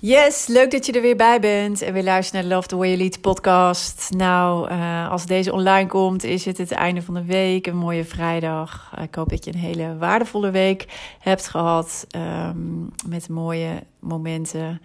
Yes, 0.00 0.46
leuk 0.46 0.70
dat 0.70 0.86
je 0.86 0.92
er 0.92 1.00
weer 1.00 1.16
bij 1.16 1.40
bent 1.40 1.82
en 1.82 1.92
weer 1.92 2.02
luistert 2.02 2.34
naar 2.34 2.42
de 2.42 2.54
Love 2.54 2.68
the 2.68 2.76
Way 2.76 2.88
You 2.88 2.98
Lead 2.98 3.20
podcast. 3.20 4.10
Nou, 4.10 4.70
uh, 4.70 5.10
als 5.10 5.26
deze 5.26 5.52
online 5.52 5.88
komt, 5.88 6.24
is 6.24 6.44
het 6.44 6.58
het 6.58 6.70
einde 6.70 7.02
van 7.02 7.14
de 7.14 7.24
week, 7.24 7.66
een 7.66 7.76
mooie 7.76 8.04
vrijdag. 8.04 8.92
Ik 9.02 9.14
hoop 9.14 9.28
dat 9.28 9.44
je 9.44 9.52
een 9.52 9.58
hele 9.58 9.96
waardevolle 9.96 10.50
week 10.50 11.14
hebt 11.18 11.48
gehad 11.48 12.06
um, 12.16 12.90
met 13.08 13.28
mooie 13.28 13.82
momenten. 13.98 14.80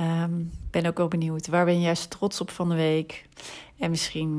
Um, 0.00 0.50
ben 0.70 0.86
ook 0.86 0.96
wel 0.96 1.08
benieuwd, 1.08 1.46
waar 1.46 1.64
ben 1.64 1.74
je 1.74 1.80
juist 1.80 2.10
trots 2.10 2.40
op 2.40 2.50
van 2.50 2.68
de 2.68 2.74
week? 2.74 3.24
En 3.78 3.90
misschien 3.90 4.38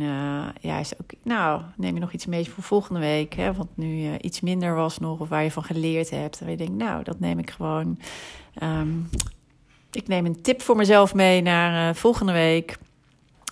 uh, 0.61 0.79
is 0.79 0.93
ook, 1.01 1.11
nou, 1.23 1.61
neem 1.77 1.93
je 1.93 1.99
nog 1.99 2.13
iets 2.13 2.25
mee 2.25 2.49
voor 2.49 2.63
volgende 2.63 2.99
week. 2.99 3.33
Hè, 3.33 3.53
wat 3.53 3.67
nu 3.75 4.17
iets 4.17 4.41
minder 4.41 4.75
was 4.75 4.99
nog, 4.99 5.19
of 5.19 5.29
waar 5.29 5.43
je 5.43 5.51
van 5.51 5.63
geleerd 5.63 6.09
hebt. 6.09 6.41
En 6.41 6.49
je 6.49 6.57
denkt, 6.57 6.73
nou, 6.73 7.03
dat 7.03 7.19
neem 7.19 7.39
ik 7.39 7.51
gewoon 7.51 7.99
um, 8.63 9.09
ik 9.95 10.07
neem 10.07 10.25
een 10.25 10.41
tip 10.41 10.61
voor 10.61 10.75
mezelf 10.75 11.13
mee 11.13 11.41
naar 11.41 11.89
uh, 11.89 11.95
volgende 11.95 12.31
week. 12.31 12.77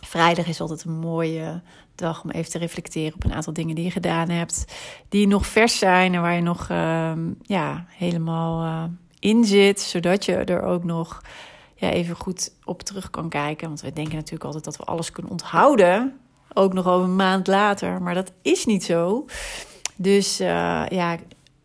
Vrijdag 0.01 0.47
is 0.47 0.61
altijd 0.61 0.83
een 0.83 0.99
mooie 0.99 1.61
dag 1.95 2.23
om 2.23 2.29
even 2.29 2.51
te 2.51 2.57
reflecteren 2.57 3.13
op 3.13 3.23
een 3.23 3.33
aantal 3.33 3.53
dingen 3.53 3.75
die 3.75 3.83
je 3.83 3.91
gedaan 3.91 4.29
hebt. 4.29 4.65
Die 5.09 5.27
nog 5.27 5.47
vers 5.47 5.77
zijn 5.77 6.13
en 6.13 6.21
waar 6.21 6.35
je 6.35 6.41
nog 6.41 6.69
uh, 6.69 7.11
ja, 7.41 7.85
helemaal 7.87 8.63
uh, 8.63 8.83
in 9.19 9.45
zit. 9.45 9.81
Zodat 9.81 10.25
je 10.25 10.35
er 10.35 10.61
ook 10.61 10.83
nog 10.83 11.21
ja, 11.75 11.89
even 11.89 12.15
goed 12.15 12.53
op 12.63 12.81
terug 12.81 13.09
kan 13.09 13.29
kijken. 13.29 13.67
Want 13.67 13.81
we 13.81 13.93
denken 13.93 14.15
natuurlijk 14.15 14.43
altijd 14.43 14.63
dat 14.63 14.77
we 14.77 14.83
alles 14.83 15.11
kunnen 15.11 15.31
onthouden. 15.31 16.19
Ook 16.53 16.73
nog 16.73 16.87
over 16.87 17.09
een 17.09 17.15
maand 17.15 17.47
later. 17.47 18.01
Maar 18.01 18.13
dat 18.13 18.31
is 18.41 18.65
niet 18.65 18.83
zo. 18.83 19.25
Dus 19.95 20.41
uh, 20.41 20.47
ja, 20.89 21.17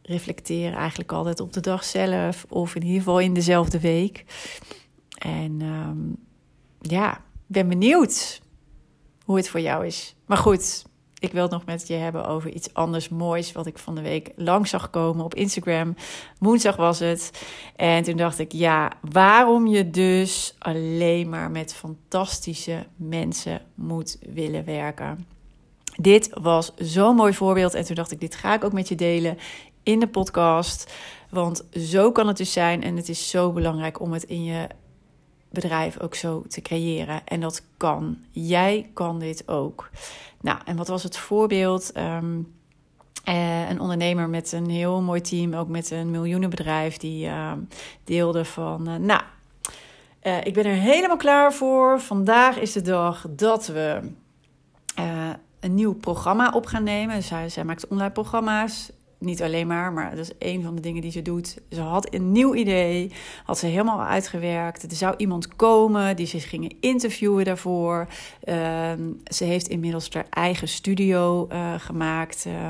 reflecteer 0.06 0.74
eigenlijk 0.74 1.12
altijd 1.12 1.40
op 1.40 1.52
de 1.52 1.60
dag 1.60 1.84
zelf 1.84 2.46
of 2.48 2.74
in 2.74 2.82
ieder 2.82 2.98
geval 2.98 3.20
in 3.20 3.34
dezelfde 3.34 3.80
week. 3.80 4.24
En 5.18 5.60
um, 5.62 6.16
ja, 6.80 7.20
ben 7.46 7.68
benieuwd 7.68 8.40
hoe 9.24 9.36
het 9.36 9.48
voor 9.48 9.60
jou 9.60 9.86
is. 9.86 10.14
Maar 10.26 10.38
goed, 10.38 10.84
ik 11.18 11.32
wil 11.32 11.42
het 11.42 11.50
nog 11.50 11.64
met 11.64 11.88
je 11.88 11.94
hebben 11.94 12.26
over 12.26 12.50
iets 12.50 12.74
anders 12.74 13.08
moois 13.08 13.52
wat 13.52 13.66
ik 13.66 13.78
van 13.78 13.94
de 13.94 14.00
week 14.00 14.32
lang 14.36 14.68
zag 14.68 14.90
komen 14.90 15.24
op 15.24 15.34
Instagram. 15.34 15.94
Woensdag 16.38 16.76
was 16.76 16.98
het. 16.98 17.46
En 17.76 18.02
toen 18.02 18.16
dacht 18.16 18.38
ik, 18.38 18.52
ja, 18.52 18.92
waarom 19.10 19.66
je 19.66 19.90
dus 19.90 20.54
alleen 20.58 21.28
maar 21.28 21.50
met 21.50 21.74
fantastische 21.74 22.86
mensen 22.96 23.60
moet 23.74 24.18
willen 24.34 24.64
werken. 24.64 25.26
Dit 25.96 26.30
was 26.40 26.72
zo'n 26.76 27.16
mooi 27.16 27.32
voorbeeld. 27.32 27.74
En 27.74 27.84
toen 27.84 27.94
dacht 27.94 28.12
ik, 28.12 28.20
dit 28.20 28.34
ga 28.34 28.54
ik 28.54 28.64
ook 28.64 28.72
met 28.72 28.88
je 28.88 28.94
delen 28.94 29.38
in 29.86 30.00
de 30.00 30.08
podcast. 30.08 30.92
Want 31.30 31.64
zo 31.70 32.12
kan 32.12 32.26
het 32.26 32.36
dus 32.36 32.52
zijn. 32.52 32.82
En 32.82 32.96
het 32.96 33.08
is 33.08 33.30
zo 33.30 33.52
belangrijk 33.52 34.00
om 34.00 34.12
het 34.12 34.24
in 34.24 34.44
je 34.44 34.66
bedrijf 35.50 36.00
ook 36.00 36.14
zo 36.14 36.42
te 36.48 36.60
creëren. 36.60 37.20
En 37.24 37.40
dat 37.40 37.62
kan. 37.76 38.18
Jij 38.30 38.90
kan 38.94 39.18
dit 39.18 39.48
ook. 39.48 39.90
Nou, 40.40 40.58
en 40.64 40.76
wat 40.76 40.88
was 40.88 41.02
het 41.02 41.16
voorbeeld? 41.16 41.96
Um, 41.96 42.54
uh, 43.28 43.70
een 43.70 43.80
ondernemer 43.80 44.28
met 44.28 44.52
een 44.52 44.70
heel 44.70 45.00
mooi 45.00 45.20
team, 45.20 45.54
ook 45.54 45.68
met 45.68 45.90
een 45.90 46.10
miljoenenbedrijf, 46.10 46.96
die 46.96 47.26
uh, 47.26 47.52
deelde 48.04 48.44
van, 48.44 48.88
uh, 48.88 48.96
nou, 48.96 49.22
ik 50.42 50.54
ben 50.54 50.64
er 50.64 50.74
helemaal 50.74 51.16
klaar 51.16 51.52
voor. 51.52 52.00
Vandaag 52.00 52.58
is 52.58 52.72
de 52.72 52.82
dag 52.82 53.26
dat 53.30 53.66
we 53.66 54.00
een 55.60 55.74
nieuw 55.74 55.94
programma 55.94 56.50
op 56.50 56.66
gaan 56.66 56.82
nemen. 56.82 57.22
Zij, 57.22 57.48
zij 57.48 57.64
maakt 57.64 57.88
online 57.88 58.12
programma's 58.12 58.90
niet 59.26 59.42
alleen 59.42 59.66
maar, 59.66 59.92
maar 59.92 60.10
dat 60.10 60.18
is 60.18 60.30
een 60.38 60.62
van 60.62 60.74
de 60.74 60.80
dingen 60.80 61.02
die 61.02 61.10
ze 61.10 61.22
doet. 61.22 61.58
Ze 61.70 61.80
had 61.80 62.14
een 62.14 62.32
nieuw 62.32 62.54
idee, 62.54 63.12
had 63.44 63.58
ze 63.58 63.66
helemaal 63.66 64.02
uitgewerkt. 64.02 64.82
Er 64.82 64.96
zou 64.96 65.14
iemand 65.16 65.56
komen 65.56 66.16
die 66.16 66.26
zich 66.26 66.48
ging 66.48 66.76
interviewen 66.80 67.44
daarvoor. 67.44 68.06
Uh, 68.44 68.54
ze 69.24 69.44
heeft 69.44 69.68
inmiddels 69.68 70.08
haar 70.12 70.26
eigen 70.30 70.68
studio 70.68 71.48
uh, 71.52 71.74
gemaakt. 71.78 72.44
Uh, 72.46 72.68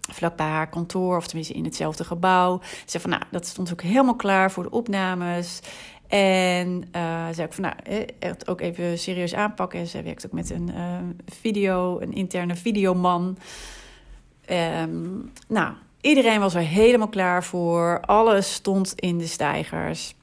vlak 0.00 0.36
bij 0.36 0.46
haar 0.46 0.68
kantoor, 0.68 1.16
of 1.16 1.26
tenminste 1.26 1.54
in 1.54 1.64
hetzelfde 1.64 2.04
gebouw. 2.04 2.60
Ze 2.62 2.82
zei 2.86 3.02
van, 3.02 3.10
nou, 3.10 3.22
dat 3.30 3.46
stond 3.46 3.72
ook 3.72 3.82
helemaal 3.82 4.16
klaar 4.16 4.50
voor 4.50 4.62
de 4.62 4.70
opnames. 4.70 5.60
En 6.08 6.84
uh, 6.96 7.26
zei 7.32 7.46
ik 7.46 7.52
van, 7.52 7.62
nou, 7.62 8.04
het 8.18 8.48
ook 8.48 8.60
even 8.60 8.98
serieus 8.98 9.34
aanpakken. 9.34 9.86
Ze 9.86 10.02
werkt 10.02 10.26
ook 10.26 10.32
met 10.32 10.50
een 10.50 10.70
video, 11.26 12.00
een 12.00 12.12
interne 12.12 12.56
videoman. 12.56 13.36
Um, 14.50 15.32
nou, 15.48 15.72
iedereen 16.00 16.40
was 16.40 16.54
er 16.54 16.60
helemaal 16.60 17.08
klaar 17.08 17.44
voor. 17.44 18.00
Alles 18.00 18.52
stond 18.52 18.92
in 18.94 19.18
de 19.18 19.26
stijgers. 19.26 20.14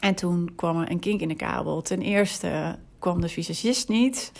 En 0.00 0.14
toen 0.14 0.52
kwam 0.56 0.80
er 0.80 0.90
een 0.90 0.98
kink 0.98 1.20
in 1.20 1.28
de 1.28 1.34
kabel. 1.34 1.82
Ten 1.82 2.02
eerste 2.02 2.78
kwam 2.98 3.20
de 3.20 3.28
visagist 3.28 3.88
niet. 3.88 4.32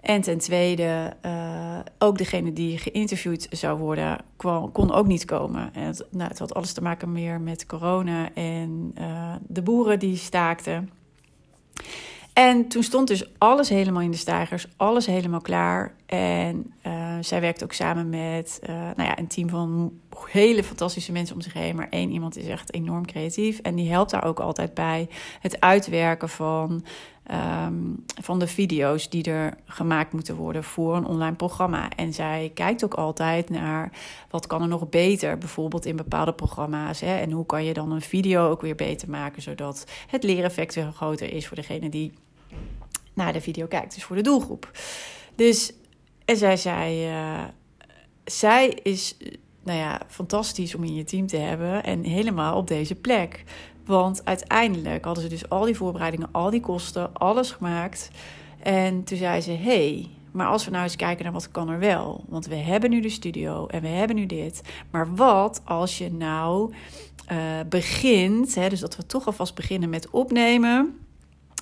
En 0.00 0.20
ten 0.20 0.38
tweede, 0.38 1.12
uh, 1.26 1.78
ook 1.98 2.18
degene 2.18 2.52
die 2.52 2.78
geïnterviewd 2.78 3.46
zou 3.50 3.78
worden, 3.78 4.18
kon 4.72 4.92
ook 4.92 5.06
niet 5.06 5.24
komen. 5.24 5.74
En 5.74 5.82
het, 5.82 6.06
nou, 6.10 6.28
het 6.28 6.38
had 6.38 6.54
alles 6.54 6.72
te 6.72 6.82
maken 6.82 7.12
meer 7.12 7.40
met 7.40 7.66
corona 7.66 8.34
en 8.34 8.94
uh, 9.00 9.34
de 9.46 9.62
boeren 9.62 9.98
die 9.98 10.16
staakten. 10.16 10.90
En 12.32 12.68
toen 12.68 12.82
stond 12.82 13.08
dus 13.08 13.38
alles 13.38 13.68
helemaal 13.68 14.02
in 14.02 14.10
de 14.10 14.16
stijgers, 14.16 14.66
alles 14.76 15.06
helemaal 15.06 15.40
klaar. 15.40 15.94
En 16.06 16.72
uh, 16.86 17.01
zij 17.24 17.40
werkt 17.40 17.62
ook 17.62 17.72
samen 17.72 18.08
met 18.08 18.60
uh, 18.62 18.68
nou 18.70 19.08
ja, 19.08 19.18
een 19.18 19.26
team 19.26 19.48
van 19.48 19.92
hele 20.30 20.64
fantastische 20.64 21.12
mensen 21.12 21.34
om 21.34 21.40
zich 21.40 21.52
heen. 21.52 21.76
Maar 21.76 21.88
één 21.90 22.10
iemand 22.10 22.36
is 22.36 22.46
echt 22.46 22.74
enorm 22.74 23.06
creatief. 23.06 23.58
En 23.58 23.74
die 23.74 23.90
helpt 23.90 24.10
daar 24.10 24.24
ook 24.24 24.40
altijd 24.40 24.74
bij 24.74 25.08
het 25.40 25.60
uitwerken 25.60 26.28
van, 26.28 26.84
um, 27.66 28.04
van 28.22 28.38
de 28.38 28.46
video's 28.46 29.08
die 29.08 29.24
er 29.24 29.54
gemaakt 29.64 30.12
moeten 30.12 30.36
worden 30.36 30.64
voor 30.64 30.96
een 30.96 31.06
online 31.06 31.36
programma. 31.36 31.90
En 31.96 32.12
zij 32.12 32.50
kijkt 32.54 32.84
ook 32.84 32.94
altijd 32.94 33.50
naar 33.50 33.92
wat 34.30 34.46
kan 34.46 34.62
er 34.62 34.68
nog 34.68 34.88
beter, 34.88 35.38
bijvoorbeeld 35.38 35.86
in 35.86 35.96
bepaalde 35.96 36.32
programma's. 36.32 37.00
Hè? 37.00 37.16
En 37.16 37.30
hoe 37.30 37.46
kan 37.46 37.64
je 37.64 37.72
dan 37.72 37.92
een 37.92 38.00
video 38.00 38.50
ook 38.50 38.60
weer 38.60 38.74
beter 38.74 39.10
maken, 39.10 39.42
zodat 39.42 39.86
het 40.06 40.22
leereffect 40.22 40.74
weer 40.74 40.92
groter 40.92 41.32
is 41.32 41.46
voor 41.46 41.56
degene 41.56 41.88
die 41.88 42.12
naar 43.14 43.32
de 43.32 43.40
video 43.40 43.66
kijkt. 43.66 43.94
Dus 43.94 44.04
voor 44.04 44.16
de 44.16 44.22
doelgroep. 44.22 44.70
Dus, 45.34 45.72
en 46.24 46.36
zij 46.36 46.56
zei, 46.56 47.08
uh, 47.10 47.44
zij 48.24 48.68
is 48.68 49.16
nou 49.64 49.78
ja, 49.78 50.00
fantastisch 50.08 50.74
om 50.74 50.84
in 50.84 50.94
je 50.94 51.04
team 51.04 51.26
te 51.26 51.36
hebben 51.36 51.84
en 51.84 52.04
helemaal 52.04 52.56
op 52.56 52.66
deze 52.66 52.94
plek. 52.94 53.44
Want 53.84 54.24
uiteindelijk 54.24 55.04
hadden 55.04 55.22
ze 55.22 55.28
dus 55.28 55.48
al 55.48 55.64
die 55.64 55.76
voorbereidingen, 55.76 56.28
al 56.32 56.50
die 56.50 56.60
kosten, 56.60 57.14
alles 57.14 57.50
gemaakt. 57.50 58.10
En 58.62 59.04
toen 59.04 59.18
zei 59.18 59.40
ze: 59.40 59.50
hey, 59.50 60.08
maar 60.32 60.46
als 60.46 60.64
we 60.64 60.70
nou 60.70 60.82
eens 60.82 60.96
kijken 60.96 61.24
naar 61.24 61.32
wat 61.32 61.50
kan 61.50 61.68
er 61.68 61.78
wel. 61.78 62.24
Want 62.28 62.46
we 62.46 62.54
hebben 62.54 62.90
nu 62.90 63.00
de 63.00 63.08
studio 63.08 63.66
en 63.66 63.80
we 63.80 63.88
hebben 63.88 64.16
nu 64.16 64.26
dit. 64.26 64.62
Maar 64.90 65.14
wat 65.14 65.62
als 65.64 65.98
je 65.98 66.12
nou 66.12 66.72
uh, 67.32 67.38
begint, 67.68 68.54
hè, 68.54 68.68
dus 68.68 68.80
dat 68.80 68.96
we 68.96 69.06
toch 69.06 69.26
alvast 69.26 69.54
beginnen 69.54 69.90
met 69.90 70.10
opnemen. 70.10 71.01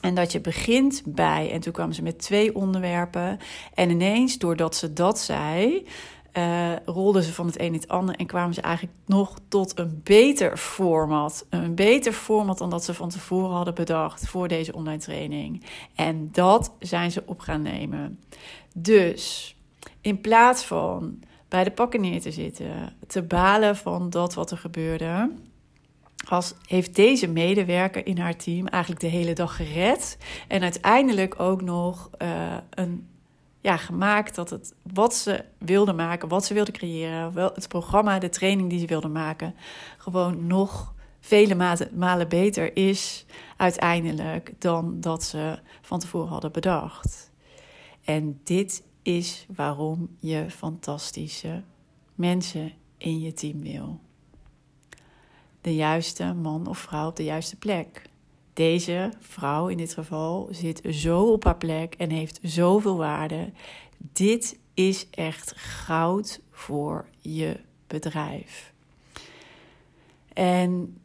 En 0.01 0.15
dat 0.15 0.33
je 0.33 0.41
begint 0.41 1.03
bij, 1.07 1.51
en 1.53 1.61
toen 1.61 1.73
kwamen 1.73 1.95
ze 1.95 2.03
met 2.03 2.19
twee 2.19 2.55
onderwerpen. 2.55 3.39
En 3.75 3.91
ineens, 3.91 4.39
doordat 4.39 4.77
ze 4.77 4.93
dat 4.93 5.19
zei, 5.19 5.87
uh, 6.33 6.73
rolden 6.85 7.23
ze 7.23 7.33
van 7.33 7.47
het 7.47 7.61
een 7.61 7.67
in 7.67 7.73
het 7.73 7.89
ander 7.89 8.15
en 8.15 8.27
kwamen 8.27 8.55
ze 8.55 8.61
eigenlijk 8.61 8.97
nog 9.07 9.39
tot 9.49 9.79
een 9.79 10.01
beter 10.05 10.57
format. 10.57 11.47
Een 11.49 11.75
beter 11.75 12.13
format 12.13 12.59
dan 12.59 12.71
dat 12.71 12.85
ze 12.85 12.95
van 12.95 13.09
tevoren 13.09 13.57
hadden 13.57 13.75
bedacht 13.75 14.29
voor 14.29 14.49
deze 14.49 14.73
online 14.73 14.99
training. 14.99 15.65
En 15.95 16.29
dat 16.33 16.73
zijn 16.79 17.11
ze 17.11 17.23
op 17.27 17.41
gaan 17.41 17.63
nemen. 17.63 18.19
Dus 18.75 19.57
in 20.01 20.21
plaats 20.21 20.65
van 20.65 21.19
bij 21.49 21.65
de 21.65 21.71
pakken 21.71 22.01
neer 22.01 22.21
te 22.21 22.31
zitten, 22.31 22.97
te 23.07 23.23
balen 23.23 23.77
van 23.77 24.11
dat 24.11 24.35
wat 24.35 24.51
er 24.51 24.59
gebeurde, 24.59 25.31
als, 26.29 26.55
heeft 26.67 26.95
deze 26.95 27.29
medewerker 27.29 28.07
in 28.07 28.19
haar 28.19 28.37
team 28.37 28.67
eigenlijk 28.67 29.03
de 29.03 29.09
hele 29.09 29.33
dag 29.33 29.57
gered. 29.57 30.19
En 30.49 30.63
uiteindelijk 30.63 31.41
ook 31.41 31.63
nog 31.63 32.11
uh, 32.23 32.57
een, 32.71 33.09
ja, 33.61 33.77
gemaakt 33.77 34.35
dat 34.35 34.51
het 34.51 34.75
wat 34.93 35.15
ze 35.15 35.45
wilde 35.59 35.93
maken, 35.93 36.29
wat 36.29 36.45
ze 36.45 36.55
wilde 36.55 36.73
creëren, 36.73 37.35
wel 37.35 37.51
het 37.55 37.69
programma, 37.69 38.19
de 38.19 38.29
training 38.29 38.71
die 38.71 38.79
ze 38.79 38.87
wilde 38.87 39.09
maken, 39.09 39.55
gewoon 39.99 40.47
nog 40.47 40.95
vele 41.21 41.77
malen 41.95 42.29
beter 42.29 42.77
is 42.77 43.27
uiteindelijk 43.57 44.53
dan 44.59 45.01
dat 45.01 45.25
ze 45.25 45.59
van 45.81 45.99
tevoren 45.99 46.29
hadden 46.29 46.53
bedacht. 46.53 47.31
En 48.05 48.41
dit 48.45 48.83
is 49.03 49.47
waarom 49.55 50.17
je 50.19 50.47
fantastische 50.51 51.63
mensen 52.15 52.73
in 52.99 53.21
je 53.21 53.33
team 53.33 53.63
wil. 53.63 54.01
De 55.61 55.75
juiste 55.75 56.35
man 56.35 56.67
of 56.67 56.79
vrouw 56.79 57.09
op 57.09 57.17
de 57.17 57.25
juiste 57.25 57.57
plek. 57.57 58.03
Deze 58.53 59.13
vrouw 59.21 59.69
in 59.69 59.77
dit 59.77 59.95
geval 59.95 60.49
zit 60.51 60.81
zo 60.91 61.23
op 61.23 61.45
haar 61.45 61.57
plek 61.57 61.95
en 61.95 62.11
heeft 62.11 62.39
zoveel 62.43 62.97
waarde. 62.97 63.53
Dit 64.13 64.59
is 64.75 65.11
echt 65.11 65.53
goud 65.57 66.41
voor 66.51 67.07
je 67.19 67.57
bedrijf. 67.87 68.73
En 70.33 70.99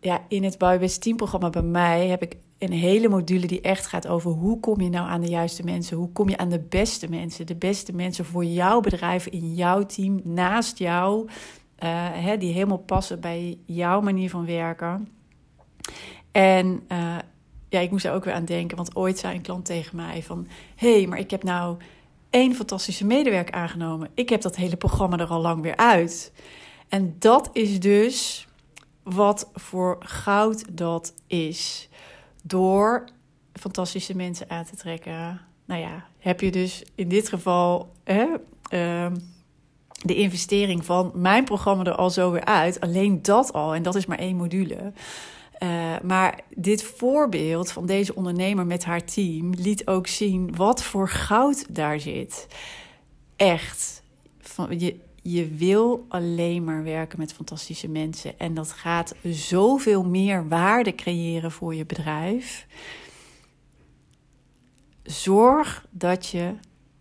ja, 0.00 0.24
in 0.28 0.44
het 0.44 0.58
Bouwbest 0.58 1.02
Team 1.02 1.16
programma 1.16 1.50
bij 1.50 1.62
mij 1.62 2.08
heb 2.08 2.22
ik 2.22 2.36
een 2.58 2.72
hele 2.72 3.08
module 3.08 3.46
die 3.46 3.60
echt 3.60 3.86
gaat 3.86 4.06
over 4.06 4.30
hoe 4.30 4.60
kom 4.60 4.80
je 4.80 4.88
nou 4.88 5.08
aan 5.08 5.20
de 5.20 5.28
juiste 5.28 5.62
mensen? 5.62 5.96
Hoe 5.96 6.12
kom 6.12 6.28
je 6.28 6.36
aan 6.36 6.48
de 6.48 6.60
beste 6.60 7.08
mensen? 7.08 7.46
De 7.46 7.56
beste 7.56 7.92
mensen 7.92 8.24
voor 8.24 8.44
jouw 8.44 8.80
bedrijf, 8.80 9.26
in 9.26 9.54
jouw 9.54 9.86
team, 9.86 10.20
naast 10.24 10.78
jou. 10.78 11.28
Uh, 11.82 11.88
hè, 12.12 12.36
die 12.36 12.52
helemaal 12.52 12.78
passen 12.78 13.20
bij 13.20 13.58
jouw 13.66 14.00
manier 14.00 14.30
van 14.30 14.46
werken. 14.46 15.08
En 16.32 16.82
uh, 16.88 17.18
ja, 17.68 17.80
ik 17.80 17.90
moest 17.90 18.04
er 18.04 18.12
ook 18.12 18.24
weer 18.24 18.34
aan 18.34 18.44
denken, 18.44 18.76
want 18.76 18.96
ooit 18.96 19.18
zei 19.18 19.34
een 19.34 19.42
klant 19.42 19.64
tegen 19.64 19.96
mij 19.96 20.22
van... 20.22 20.46
hé, 20.76 20.92
hey, 20.96 21.06
maar 21.06 21.18
ik 21.18 21.30
heb 21.30 21.42
nou 21.42 21.76
één 22.30 22.54
fantastische 22.54 23.06
medewerker 23.06 23.54
aangenomen. 23.54 24.10
Ik 24.14 24.28
heb 24.28 24.40
dat 24.40 24.56
hele 24.56 24.76
programma 24.76 25.18
er 25.18 25.26
al 25.26 25.40
lang 25.40 25.62
weer 25.62 25.76
uit. 25.76 26.32
En 26.88 27.16
dat 27.18 27.50
is 27.52 27.80
dus 27.80 28.48
wat 29.02 29.50
voor 29.54 29.96
goud 30.00 30.76
dat 30.76 31.14
is. 31.26 31.88
Door 32.42 33.04
fantastische 33.52 34.16
mensen 34.16 34.50
aan 34.50 34.64
te 34.64 34.76
trekken. 34.76 35.40
Nou 35.64 35.80
ja, 35.80 36.06
heb 36.18 36.40
je 36.40 36.50
dus 36.50 36.84
in 36.94 37.08
dit 37.08 37.28
geval 37.28 37.92
hè, 38.04 38.26
uh, 38.70 39.12
de 40.02 40.14
investering 40.14 40.84
van 40.84 41.10
mijn 41.14 41.44
programma 41.44 41.84
er 41.84 41.94
al 41.94 42.10
zo 42.10 42.30
weer 42.30 42.44
uit. 42.44 42.80
Alleen 42.80 43.22
dat 43.22 43.52
al, 43.52 43.74
en 43.74 43.82
dat 43.82 43.94
is 43.94 44.06
maar 44.06 44.18
één 44.18 44.36
module. 44.36 44.92
Uh, 45.62 46.00
maar 46.02 46.40
dit 46.54 46.82
voorbeeld 46.82 47.72
van 47.72 47.86
deze 47.86 48.14
ondernemer 48.14 48.66
met 48.66 48.84
haar 48.84 49.04
team 49.04 49.50
liet 49.54 49.86
ook 49.86 50.06
zien 50.06 50.56
wat 50.56 50.82
voor 50.82 51.08
goud 51.08 51.74
daar 51.74 52.00
zit. 52.00 52.46
Echt. 53.36 54.02
Van, 54.40 54.78
je, 54.78 55.00
je 55.22 55.48
wil 55.48 56.06
alleen 56.08 56.64
maar 56.64 56.82
werken 56.82 57.18
met 57.18 57.32
fantastische 57.32 57.88
mensen. 57.88 58.38
En 58.38 58.54
dat 58.54 58.72
gaat 58.72 59.14
zoveel 59.22 60.04
meer 60.04 60.48
waarde 60.48 60.94
creëren 60.94 61.50
voor 61.52 61.74
je 61.74 61.86
bedrijf. 61.86 62.66
Zorg 65.02 65.86
dat 65.90 66.26
je 66.26 66.54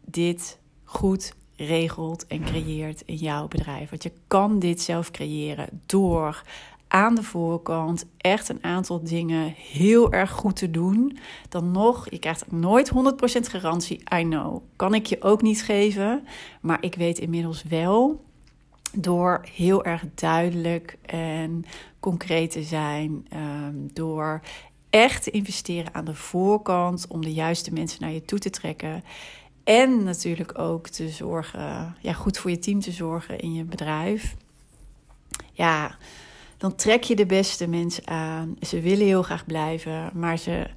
dit 0.06 0.60
goed 0.84 1.34
regelt 1.66 2.28
en 2.28 2.44
creëert 2.44 3.04
in 3.06 3.16
jouw 3.16 3.48
bedrijf. 3.48 3.90
Want 3.90 4.04
je 4.04 4.12
kan 4.28 4.60
dit 4.60 4.82
zelf 4.82 5.12
creëren 5.12 5.82
door 5.86 6.44
aan 6.88 7.16
de 7.16 7.24
voorkant 7.24 8.06
echt 8.18 8.50
een 8.50 8.64
aantal 8.64 9.04
dingen 9.04 9.54
heel 9.58 10.12
erg 10.12 10.32
goed 10.32 10.56
te 10.56 10.72
doen. 10.72 11.18
Dan 11.50 11.72
nog, 11.72 12.10
je 12.10 12.20
krijgt 12.20 12.52
nooit 12.52 12.92
100% 12.92 12.94
garantie, 13.50 14.04
I 14.16 14.22
know. 14.22 14.62
Kan 14.76 14.94
ik 14.94 15.06
je 15.06 15.22
ook 15.22 15.42
niet 15.42 15.64
geven, 15.64 16.28
maar 16.62 16.78
ik 16.82 16.96
weet 16.96 17.20
inmiddels 17.20 17.64
wel 17.64 18.24
door 18.94 19.46
heel 19.54 19.84
erg 19.84 20.04
duidelijk 20.16 20.98
en 21.06 21.66
concreet 22.00 22.52
te 22.52 22.64
zijn, 22.64 23.26
ehm, 23.30 23.76
door 23.94 24.42
echt 24.90 25.24
te 25.24 25.32
investeren 25.32 25.94
aan 25.94 26.06
de 26.06 26.16
voorkant 26.16 27.06
om 27.08 27.22
de 27.22 27.34
juiste 27.34 27.74
mensen 27.74 28.02
naar 28.02 28.12
je 28.12 28.26
toe 28.26 28.40
te 28.40 28.50
trekken. 28.50 29.04
En 29.64 30.04
natuurlijk 30.04 30.60
ook 30.60 30.88
te 30.88 31.10
zorgen, 31.10 31.96
ja, 32.00 32.14
goed 32.14 32.38
voor 32.38 32.50
je 32.50 32.60
team 32.60 32.80
te 32.80 32.92
zorgen 32.92 33.40
in 33.40 33.54
je 33.54 33.64
bedrijf. 33.64 34.36
Ja, 35.52 35.98
dan 36.58 36.76
trek 36.76 37.04
je 37.04 37.16
de 37.16 37.26
beste 37.26 37.68
mensen 37.68 38.08
aan. 38.08 38.56
Ze 38.62 38.82
willen 38.82 39.06
heel 39.06 39.24
graag 39.24 39.46
blijven, 39.46 40.12
maar 40.14 40.38
ze 40.38 40.68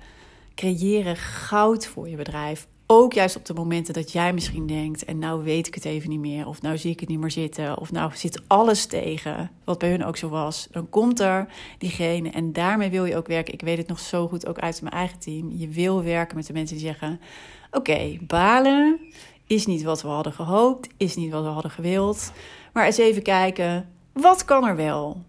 creëren 0.54 1.16
goud 1.16 1.86
voor 1.86 2.08
je 2.08 2.16
bedrijf. 2.16 2.66
Ook 2.86 3.12
juist 3.12 3.36
op 3.36 3.44
de 3.44 3.54
momenten 3.54 3.94
dat 3.94 4.12
jij 4.12 4.32
misschien 4.32 4.66
denkt: 4.66 5.04
en 5.04 5.18
nou 5.18 5.44
weet 5.44 5.66
ik 5.66 5.74
het 5.74 5.84
even 5.84 6.10
niet 6.10 6.20
meer, 6.20 6.46
of 6.46 6.62
nou 6.62 6.78
zie 6.78 6.90
ik 6.90 7.00
het 7.00 7.08
niet 7.08 7.18
meer 7.18 7.30
zitten, 7.30 7.78
of 7.78 7.92
nou 7.92 8.10
zit 8.14 8.42
alles 8.46 8.86
tegen, 8.86 9.50
wat 9.64 9.78
bij 9.78 9.90
hun 9.90 10.04
ook 10.04 10.16
zo 10.16 10.28
was. 10.28 10.68
Dan 10.70 10.88
komt 10.88 11.20
er 11.20 11.46
diegene 11.78 12.30
en 12.30 12.52
daarmee 12.52 12.90
wil 12.90 13.04
je 13.04 13.16
ook 13.16 13.26
werken. 13.26 13.54
Ik 13.54 13.60
weet 13.60 13.78
het 13.78 13.86
nog 13.86 13.98
zo 13.98 14.28
goed 14.28 14.46
ook 14.46 14.58
uit 14.58 14.82
mijn 14.82 14.94
eigen 14.94 15.18
team. 15.18 15.52
Je 15.52 15.68
wil 15.68 16.02
werken 16.02 16.36
met 16.36 16.46
de 16.46 16.52
mensen 16.52 16.76
die 16.76 16.86
zeggen: 16.86 17.20
Oké, 17.74 18.16
balen 18.20 19.00
is 19.46 19.66
niet 19.66 19.82
wat 19.82 20.02
we 20.02 20.08
hadden 20.08 20.32
gehoopt, 20.32 20.88
is 20.96 21.16
niet 21.16 21.32
wat 21.32 21.42
we 21.42 21.48
hadden 21.48 21.70
gewild, 21.70 22.32
maar 22.72 22.86
eens 22.86 22.98
even 22.98 23.22
kijken: 23.22 23.88
wat 24.12 24.44
kan 24.44 24.66
er 24.66 24.76
wel? 24.76 25.24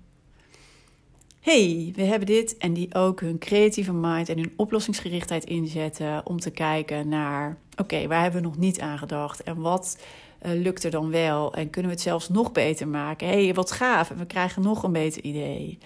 hey, 1.46 1.92
we 1.96 2.02
hebben 2.02 2.28
dit. 2.28 2.58
En 2.58 2.74
die 2.74 2.96
ook 2.96 3.20
hun 3.22 3.38
creatieve 3.38 3.94
mind 3.94 4.30
en 4.30 4.38
hun 4.38 4.54
oplossingsgerichtheid 4.56 5.44
inzetten 5.44 6.26
om 6.26 6.40
te 6.40 6.52
kijken 6.52 7.08
naar, 7.08 7.58
oké, 7.76 8.08
waar 8.08 8.22
hebben 8.22 8.42
we 8.42 8.48
nog 8.48 8.58
niet 8.58 8.80
aan 8.80 8.98
gedacht 8.98 9.44
en 9.44 9.62
wat 9.62 10.04
uh, 10.46 10.52
lukt 10.62 10.84
er 10.84 10.92
dan 10.92 11.10
wel 11.10 11.54
en 11.54 11.70
kunnen 11.70 11.92
we 11.92 11.98
het 11.98 12.06
zelfs 12.06 12.30
nog 12.30 12.52
beter 12.52 12.88
maken? 12.88 13.28
hey, 13.28 13.54
wat 13.54 13.72
gaaf 13.72 14.10
en 14.10 14.18
we 14.18 14.26
krijgen 14.26 14.62
nog 14.62 14.84
een 14.84 14.92
beter 14.92 15.24
idee. 15.24 15.78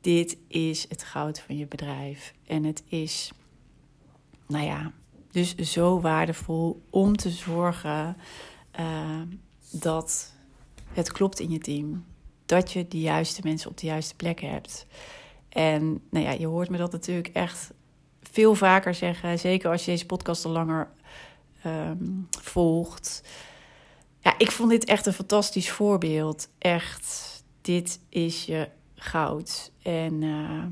Dit 0.00 0.36
is 0.48 0.86
het 0.88 1.02
goud 1.02 1.40
van 1.40 1.56
je 1.56 1.66
bedrijf 1.66 2.34
en 2.46 2.64
het 2.64 2.82
is, 2.86 3.32
nou 4.46 4.64
ja, 4.64 4.92
dus 5.34 5.54
zo 5.54 6.00
waardevol 6.00 6.82
om 6.90 7.16
te 7.16 7.30
zorgen 7.30 8.16
uh, 8.80 9.20
dat 9.70 10.32
het 10.92 11.12
klopt 11.12 11.40
in 11.40 11.50
je 11.50 11.58
team 11.58 12.04
dat 12.46 12.72
je 12.72 12.88
de 12.88 13.00
juiste 13.00 13.40
mensen 13.44 13.70
op 13.70 13.78
de 13.78 13.86
juiste 13.86 14.14
plek 14.14 14.40
hebt. 14.40 14.86
En 15.48 16.02
nou 16.10 16.24
ja, 16.24 16.30
je 16.30 16.46
hoort 16.46 16.68
me 16.70 16.76
dat 16.76 16.92
natuurlijk 16.92 17.28
echt 17.28 17.72
veel 18.22 18.54
vaker 18.54 18.94
zeggen. 18.94 19.38
Zeker 19.38 19.70
als 19.70 19.84
je 19.84 19.90
deze 19.90 20.06
podcast 20.06 20.44
al 20.44 20.50
langer 20.50 20.88
um, 21.66 22.28
volgt. 22.40 23.22
Ja, 24.20 24.34
ik 24.38 24.50
vond 24.50 24.70
dit 24.70 24.84
echt 24.84 25.06
een 25.06 25.12
fantastisch 25.12 25.70
voorbeeld. 25.70 26.48
Echt, 26.58 27.44
dit 27.60 28.00
is 28.08 28.44
je 28.44 28.68
goud. 28.94 29.72
En 29.82 30.22
uh, 30.22 30.64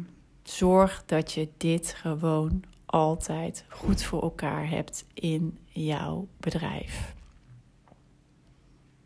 zorg 0.43 1.03
dat 1.07 1.33
je 1.33 1.49
dit 1.57 1.95
gewoon 1.97 2.65
altijd 2.93 3.65
goed 3.69 4.03
voor 4.03 4.23
elkaar 4.23 4.69
hebt 4.69 5.05
in 5.15 5.59
jouw 5.67 6.29
bedrijf. 6.41 7.15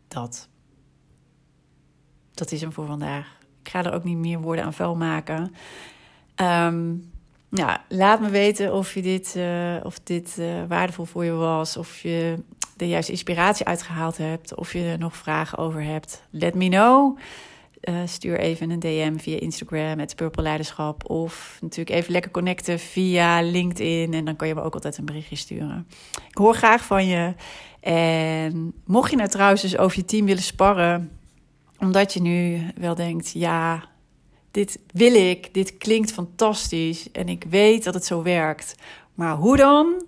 Dat 0.07 0.49
dat 2.37 2.51
is 2.51 2.61
hem 2.61 2.71
voor 2.71 2.85
vandaag. 2.85 3.37
Ik 3.61 3.69
ga 3.69 3.83
er 3.83 3.93
ook 3.93 4.03
niet 4.03 4.17
meer 4.17 4.39
woorden 4.39 4.65
aan 4.65 4.73
vuil 4.73 4.95
maken. 4.95 5.53
Um, 6.35 7.11
ja, 7.49 7.85
laat 7.89 8.19
me 8.19 8.29
weten 8.29 8.73
of, 8.73 8.93
je 8.93 9.01
dit, 9.01 9.33
uh, 9.37 9.75
of 9.83 9.99
dit 9.99 10.35
uh, 10.39 10.63
waardevol 10.67 11.05
voor 11.05 11.25
je 11.25 11.31
was. 11.31 11.77
Of 11.77 11.99
je 11.99 12.43
de 12.75 12.87
juiste 12.87 13.11
inspiratie 13.11 13.65
uitgehaald 13.65 14.17
hebt. 14.17 14.55
Of 14.55 14.73
je 14.73 14.83
er 14.83 14.97
nog 14.97 15.17
vragen 15.17 15.57
over 15.57 15.83
hebt. 15.83 16.23
Let 16.29 16.55
me 16.55 16.69
know. 16.69 17.17
Uh, 17.89 17.95
stuur 18.05 18.39
even 18.39 18.69
een 18.69 18.79
DM 18.79 19.17
via 19.17 19.39
Instagram, 19.39 19.99
het 19.99 20.15
Purple 20.15 20.43
Leiderschap. 20.43 21.09
Of 21.09 21.57
natuurlijk 21.61 21.97
even 21.97 22.11
lekker 22.11 22.31
connecten 22.31 22.79
via 22.79 23.41
LinkedIn. 23.41 24.13
En 24.13 24.25
dan 24.25 24.35
kan 24.35 24.47
je 24.47 24.55
me 24.55 24.61
ook 24.61 24.73
altijd 24.73 24.97
een 24.97 25.05
berichtje 25.05 25.35
sturen. 25.35 25.87
Ik 26.29 26.37
hoor 26.37 26.55
graag 26.55 26.85
van 26.85 27.05
je. 27.05 27.33
En 27.79 28.73
mocht 28.85 29.09
je 29.09 29.17
nou 29.17 29.29
trouwens 29.29 29.61
dus 29.61 29.77
over 29.77 29.97
je 29.97 30.05
team 30.05 30.25
willen 30.25 30.43
sparren 30.43 31.11
omdat 31.79 32.13
je 32.13 32.21
nu 32.21 32.61
wel 32.75 32.95
denkt, 32.95 33.31
ja, 33.31 33.89
dit 34.51 34.79
wil 34.91 35.13
ik, 35.13 35.53
dit 35.53 35.77
klinkt 35.77 36.11
fantastisch 36.11 37.11
en 37.11 37.29
ik 37.29 37.45
weet 37.49 37.83
dat 37.83 37.93
het 37.93 38.05
zo 38.05 38.21
werkt. 38.21 38.75
Maar 39.13 39.35
hoe 39.35 39.57
dan? 39.57 40.05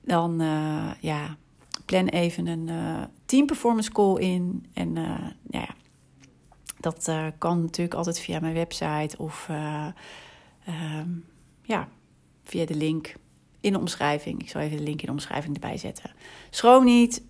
Dan 0.00 0.42
uh, 0.42 0.90
ja, 1.00 1.36
plan 1.84 2.06
even 2.06 2.46
een 2.46 2.68
uh, 2.68 3.02
team 3.24 3.46
performance 3.46 3.92
call 3.92 4.16
in. 4.16 4.66
En 4.72 4.96
uh, 4.96 5.10
ja, 5.50 5.68
dat 6.80 7.12
kan 7.38 7.60
natuurlijk 7.62 7.96
altijd 7.96 8.20
via 8.20 8.40
mijn 8.40 8.54
website 8.54 9.18
of 9.18 9.48
um, 10.68 11.24
ja, 11.62 11.88
via 12.44 12.64
de 12.64 12.74
link 12.74 13.14
in 13.60 13.72
de 13.72 13.78
omschrijving. 13.78 14.40
Ik 14.40 14.48
zal 14.48 14.60
even 14.60 14.76
de 14.76 14.82
link 14.82 15.00
in 15.00 15.06
de 15.06 15.12
omschrijving 15.12 15.54
erbij 15.54 15.76
zetten. 15.76 16.10
Schroom 16.50 16.84
niet 16.84 17.22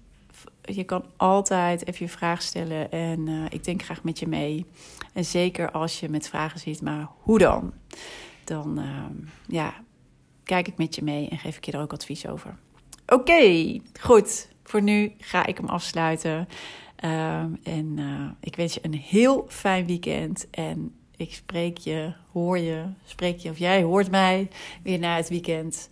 je 0.62 0.84
kan 0.84 1.04
altijd 1.16 1.86
even 1.86 2.06
je 2.06 2.12
vraag 2.12 2.42
stellen 2.42 2.90
en 2.90 3.26
uh, 3.26 3.44
ik 3.48 3.64
denk 3.64 3.82
graag 3.82 4.02
met 4.02 4.18
je 4.18 4.26
mee. 4.26 4.66
En 5.12 5.24
zeker 5.24 5.70
als 5.70 6.00
je 6.00 6.08
met 6.08 6.28
vragen 6.28 6.60
zit, 6.60 6.82
maar 6.82 7.08
hoe 7.22 7.38
dan? 7.38 7.72
Dan 8.44 8.78
uh, 8.78 9.04
ja, 9.46 9.74
kijk 10.44 10.68
ik 10.68 10.76
met 10.76 10.94
je 10.94 11.02
mee 11.02 11.28
en 11.28 11.38
geef 11.38 11.56
ik 11.56 11.64
je 11.64 11.72
er 11.72 11.80
ook 11.80 11.92
advies 11.92 12.26
over. 12.26 12.56
Oké, 13.06 13.78
goed. 14.00 14.48
Voor 14.62 14.82
nu 14.82 15.12
ga 15.18 15.46
ik 15.46 15.56
hem 15.56 15.68
afsluiten. 15.68 16.48
Uh, 17.04 17.38
en 17.62 17.96
uh, 17.98 18.30
ik 18.40 18.56
wens 18.56 18.74
je 18.74 18.80
een 18.82 18.94
heel 18.94 19.46
fijn 19.48 19.86
weekend. 19.86 20.50
En 20.50 20.94
ik 21.16 21.34
spreek 21.34 21.78
je, 21.78 22.12
hoor 22.32 22.58
je, 22.58 22.84
spreek 23.04 23.38
je 23.38 23.50
of 23.50 23.58
jij 23.58 23.82
hoort 23.82 24.10
mij 24.10 24.48
weer 24.82 24.98
na 24.98 25.16
het 25.16 25.28
weekend. 25.28 25.88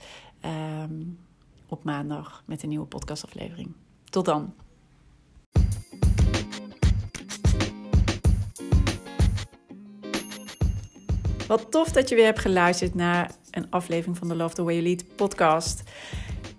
Um, 0.82 1.18
op 1.68 1.84
maandag 1.84 2.42
met 2.46 2.62
een 2.62 2.68
nieuwe 2.68 2.86
podcastaflevering. 2.86 3.72
Tot 4.10 4.24
dan. 4.24 4.54
Wat 11.46 11.70
tof 11.70 11.88
dat 11.92 12.08
je 12.08 12.14
weer 12.14 12.24
hebt 12.24 12.38
geluisterd 12.38 12.94
naar 12.94 13.30
een 13.50 13.70
aflevering 13.70 14.18
van 14.18 14.28
de 14.28 14.36
Love 14.36 14.54
the 14.54 14.62
Way 14.62 14.74
You 14.74 14.86
Lead 14.86 15.16
podcast. 15.16 15.82